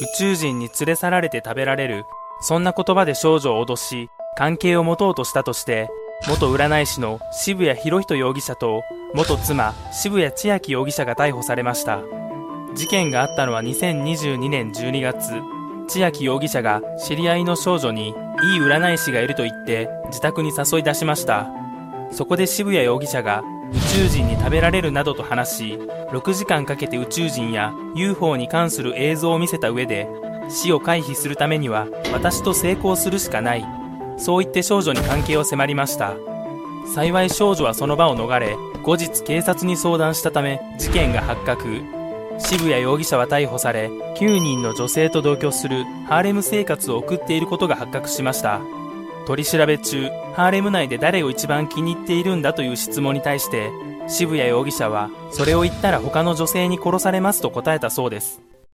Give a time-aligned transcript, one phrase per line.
[0.00, 2.04] 宇宙人に連れ去られて食べられる
[2.40, 5.88] そんな言葉で少女を脅し関係を持とうとしたとして
[6.26, 8.82] 元占い師の渋谷博人容疑者と
[9.14, 12.02] 元妻渋谷千秋容疑者が逮捕されました。
[12.74, 15.40] 事件があったのは2022年12月。
[15.88, 18.14] 千秋容疑者が知り合いの少女にいい
[18.60, 21.48] 占い師がいると言って自宅に誘い出しました。
[22.12, 23.42] そこで渋谷容疑者が
[23.72, 25.78] 宇宙人に食べられるなどと話し
[26.10, 30.08] 6時間かけて宇宙人や UFO に関する映像を見せた上で
[30.48, 33.64] 死を回避するためには私と成功するしかない。
[34.16, 36.14] そう言って少女に関係を迫りました。
[36.94, 41.82] 幸い少女はその場を逃れ後日警察に相談したため事件が発覚。
[42.38, 48.60] 渋谷容疑者は逮捕され9人の女性と同居するハーレム生活を送っていることが発覚しました。
[49.28, 53.70] 取り調べ中ハーレム内で誰を一番気に入っているんだという質問に対して
[54.08, 58.40] 渋谷容疑者はそれを言ったら他の女性に殺されますと答えたそうです。